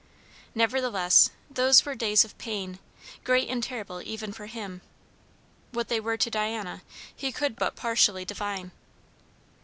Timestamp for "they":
5.89-5.99